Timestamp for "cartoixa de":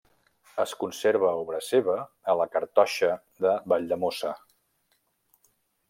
2.55-3.55